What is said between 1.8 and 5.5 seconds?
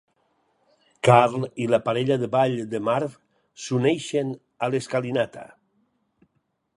parella de ball de Marv s"uneixen a l"escalinata.